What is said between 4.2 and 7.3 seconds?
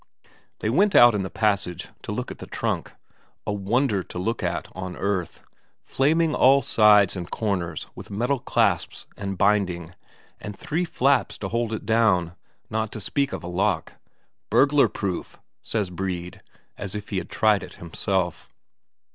at on earth, flaming all sides and